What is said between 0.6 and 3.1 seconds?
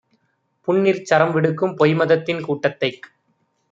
புண்ணிற் சரம்விடுக்கும் பொய்மதத்தின் கூட்டத்தைக்